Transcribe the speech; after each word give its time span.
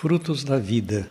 Frutos 0.00 0.44
da 0.44 0.60
vida. 0.60 1.10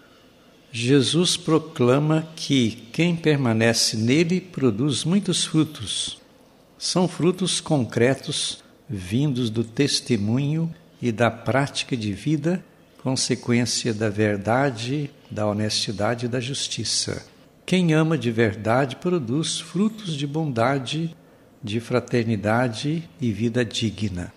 Jesus 0.71 1.35
proclama 1.35 2.25
que 2.37 2.71
quem 2.93 3.17
permanece 3.17 3.97
nele 3.97 4.39
produz 4.39 5.03
muitos 5.03 5.43
frutos. 5.43 6.21
São 6.77 7.05
frutos 7.05 7.59
concretos 7.59 8.63
vindos 8.89 9.49
do 9.49 9.65
testemunho 9.65 10.73
e 11.01 11.11
da 11.11 11.29
prática 11.29 11.97
de 11.97 12.13
vida, 12.13 12.63
consequência 13.03 13.93
da 13.93 14.07
verdade, 14.07 15.11
da 15.29 15.45
honestidade 15.45 16.27
e 16.27 16.29
da 16.29 16.39
justiça. 16.39 17.25
Quem 17.65 17.93
ama 17.93 18.17
de 18.17 18.31
verdade 18.31 18.95
produz 18.95 19.59
frutos 19.59 20.15
de 20.15 20.25
bondade, 20.25 21.13
de 21.61 21.81
fraternidade 21.81 23.03
e 23.19 23.33
vida 23.33 23.65
digna. 23.65 24.31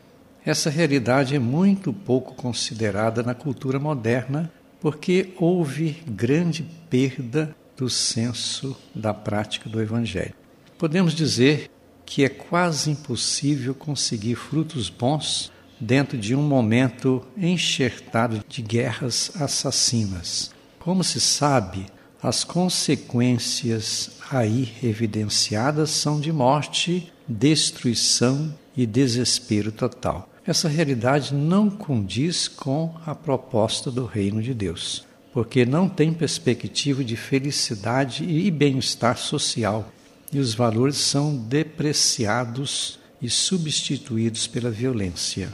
Essa 0.45 0.70
realidade 0.70 1.36
é 1.36 1.38
muito 1.38 1.93
pouco 1.93 2.34
considerada 2.34 3.23
na 3.23 3.34
cultura 3.34 3.79
moderna 3.79 4.50
porque 4.80 5.34
houve 5.36 6.02
grande 6.06 6.66
perda 6.88 7.55
do 7.77 7.91
senso 7.91 8.77
da 8.95 9.12
prática 9.12 9.69
do 9.69 9.80
Evangelho. 9.80 10.34
Podemos 10.78 11.14
dizer 11.14 11.70
que 12.06 12.24
é 12.24 12.28
quase 12.28 12.91
impossível 12.91 13.74
conseguir 13.74 14.34
frutos 14.34 14.88
bons 14.88 15.52
dentro 15.78 16.16
de 16.16 16.34
um 16.34 16.42
momento 16.42 17.22
enxertado 17.36 18.42
de 18.48 18.62
guerras 18.62 19.33
assassinas. 19.38 20.50
Como 20.78 21.05
se 21.05 21.20
sabe, 21.20 21.86
as 22.22 22.45
consequências 22.45 24.12
aí 24.30 24.72
evidenciadas 24.83 25.91
são 25.91 26.19
de 26.19 26.33
morte, 26.33 27.12
destruição 27.28 28.55
e 28.77 28.86
desespero 28.86 29.70
total. 29.70 30.30
Essa 30.50 30.68
realidade 30.68 31.32
não 31.32 31.70
condiz 31.70 32.48
com 32.48 32.92
a 33.06 33.14
proposta 33.14 33.88
do 33.88 34.04
reino 34.04 34.42
de 34.42 34.52
Deus, 34.52 35.06
porque 35.32 35.64
não 35.64 35.88
tem 35.88 36.12
perspectiva 36.12 37.04
de 37.04 37.14
felicidade 37.14 38.25
e 38.25 38.50
bem-estar 38.50 39.16
social, 39.16 39.92
e 40.33 40.41
os 40.41 40.52
valores 40.52 40.97
são 40.97 41.36
depreciados 41.36 42.98
e 43.22 43.30
substituídos 43.30 44.48
pela 44.48 44.72
violência. 44.72 45.52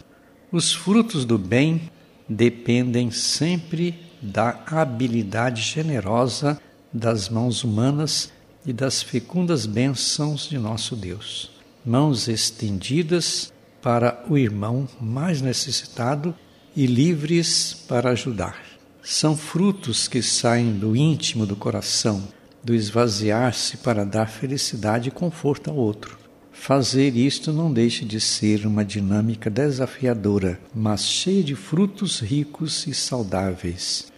Os 0.50 0.72
frutos 0.72 1.26
do 1.26 1.36
bem 1.36 1.90
dependem 2.26 3.10
sempre 3.10 4.00
da 4.22 4.62
habilidade 4.66 5.60
generosa 5.60 6.58
das 6.90 7.28
mãos 7.28 7.62
humanas 7.62 8.32
e 8.64 8.72
das 8.72 9.02
fecundas 9.02 9.66
bênçãos 9.66 10.48
de 10.48 10.56
nosso 10.56 10.96
Deus. 10.96 11.50
Mãos 11.84 12.28
estendidas 12.28 13.52
para 13.82 14.24
o 14.28 14.36
irmão 14.36 14.88
mais 15.00 15.40
necessitado 15.40 16.34
e 16.74 16.86
livres 16.86 17.74
para 17.88 18.10
ajudar. 18.10 18.60
São 19.02 19.36
frutos 19.36 20.08
que 20.08 20.20
saem 20.20 20.72
do 20.72 20.96
íntimo 20.96 21.46
do 21.46 21.54
coração, 21.54 22.26
do 22.62 22.74
esvaziar-se 22.74 23.76
para 23.78 24.04
dar 24.04 24.26
felicidade 24.26 25.08
e 25.08 25.12
conforto 25.12 25.70
ao 25.70 25.76
outro. 25.76 26.18
Fazer 26.52 27.16
isto 27.16 27.52
não 27.52 27.72
deixa 27.72 28.04
de 28.04 28.20
ser 28.20 28.66
uma 28.66 28.84
dinâmica 28.84 29.48
desafiadora, 29.48 30.58
mas 30.74 31.04
cheia 31.04 31.44
de 31.44 31.54
frutos 31.54 32.18
ricos 32.18 32.86
e 32.86 32.94
saudáveis. 32.94 34.10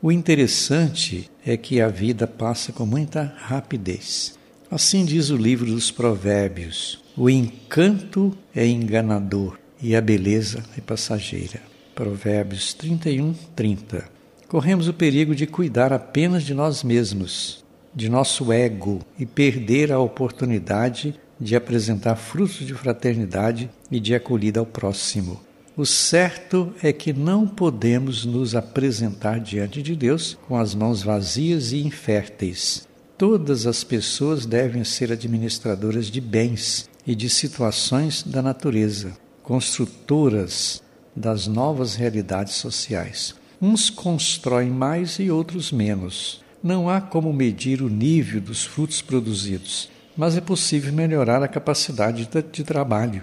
O 0.00 0.10
interessante 0.10 1.30
é 1.46 1.56
que 1.56 1.80
a 1.80 1.86
vida 1.86 2.26
passa 2.26 2.72
com 2.72 2.84
muita 2.84 3.32
rapidez. 3.36 4.36
Assim 4.72 5.04
diz 5.04 5.28
o 5.28 5.36
livro 5.36 5.66
dos 5.66 5.90
Provérbios: 5.90 6.98
o 7.14 7.28
encanto 7.28 8.34
é 8.56 8.66
enganador 8.66 9.58
e 9.82 9.94
a 9.94 10.00
beleza 10.00 10.62
é 10.74 10.80
passageira. 10.80 11.60
Provérbios 11.94 12.72
31, 12.72 13.34
30. 13.54 14.08
Corremos 14.48 14.88
o 14.88 14.94
perigo 14.94 15.34
de 15.34 15.46
cuidar 15.46 15.92
apenas 15.92 16.42
de 16.42 16.54
nós 16.54 16.82
mesmos, 16.82 17.62
de 17.94 18.08
nosso 18.08 18.50
ego 18.50 19.00
e 19.18 19.26
perder 19.26 19.92
a 19.92 19.98
oportunidade 19.98 21.20
de 21.38 21.54
apresentar 21.54 22.16
frutos 22.16 22.66
de 22.66 22.72
fraternidade 22.72 23.68
e 23.90 24.00
de 24.00 24.14
acolhida 24.14 24.58
ao 24.58 24.64
próximo. 24.64 25.38
O 25.76 25.84
certo 25.84 26.72
é 26.82 26.94
que 26.94 27.12
não 27.12 27.46
podemos 27.46 28.24
nos 28.24 28.54
apresentar 28.54 29.38
diante 29.38 29.82
de 29.82 29.94
Deus 29.94 30.38
com 30.48 30.56
as 30.56 30.74
mãos 30.74 31.02
vazias 31.02 31.72
e 31.72 31.82
inférteis. 31.82 32.90
Todas 33.22 33.68
as 33.68 33.84
pessoas 33.84 34.44
devem 34.44 34.82
ser 34.82 35.12
administradoras 35.12 36.06
de 36.06 36.20
bens 36.20 36.90
e 37.06 37.14
de 37.14 37.30
situações 37.30 38.24
da 38.24 38.42
natureza, 38.42 39.12
construtoras 39.44 40.82
das 41.14 41.46
novas 41.46 41.94
realidades 41.94 42.54
sociais. 42.54 43.32
Uns 43.60 43.88
constroem 43.90 44.70
mais 44.70 45.20
e 45.20 45.30
outros 45.30 45.70
menos. 45.70 46.42
Não 46.60 46.90
há 46.90 47.00
como 47.00 47.32
medir 47.32 47.80
o 47.80 47.88
nível 47.88 48.40
dos 48.40 48.64
frutos 48.64 49.00
produzidos, 49.00 49.88
mas 50.16 50.36
é 50.36 50.40
possível 50.40 50.92
melhorar 50.92 51.44
a 51.44 51.48
capacidade 51.48 52.28
de 52.50 52.64
trabalho. 52.64 53.22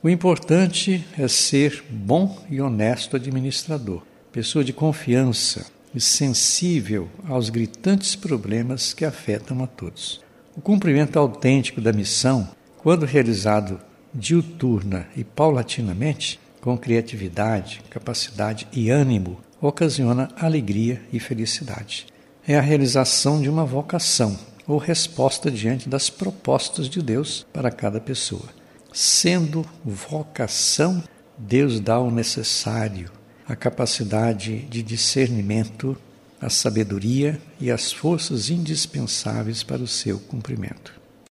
O 0.00 0.08
importante 0.08 1.04
é 1.18 1.26
ser 1.26 1.82
bom 1.90 2.40
e 2.48 2.60
honesto 2.60 3.16
administrador, 3.16 4.00
pessoa 4.30 4.62
de 4.62 4.72
confiança 4.72 5.66
e 5.94 6.00
sensível 6.00 7.08
aos 7.28 7.50
gritantes 7.50 8.14
problemas 8.14 8.92
que 8.92 9.04
afetam 9.04 9.62
a 9.62 9.66
todos. 9.66 10.20
O 10.56 10.60
cumprimento 10.60 11.18
autêntico 11.18 11.80
da 11.80 11.92
missão 11.92 12.48
quando 12.78 13.04
realizado 13.04 13.80
diuturna 14.12 15.06
e 15.16 15.22
paulatinamente, 15.22 16.40
com 16.60 16.76
criatividade, 16.76 17.82
capacidade 17.90 18.66
e 18.72 18.90
ânimo, 18.90 19.40
ocasiona 19.60 20.28
alegria 20.36 21.00
e 21.12 21.20
felicidade. 21.20 22.06
É 22.46 22.56
a 22.56 22.62
realização 22.62 23.40
de 23.40 23.48
uma 23.48 23.64
vocação 23.64 24.38
ou 24.66 24.78
resposta 24.78 25.50
diante 25.50 25.88
das 25.88 26.08
propostas 26.08 26.88
de 26.88 27.02
Deus 27.02 27.46
para 27.52 27.70
cada 27.70 28.00
pessoa. 28.00 28.48
Sendo 28.92 29.64
vocação, 29.84 31.02
Deus 31.36 31.80
dá 31.80 31.98
o 32.00 32.10
necessário, 32.10 33.10
a 33.50 33.56
capacidade 33.56 34.60
de 34.66 34.80
discernimento, 34.80 35.98
a 36.40 36.48
sabedoria 36.48 37.42
e 37.60 37.68
as 37.68 37.92
forças 37.92 38.48
indispensáveis 38.48 39.64
para 39.64 39.82
o 39.82 39.88
seu 39.88 40.20
cumprimento. 40.20 40.99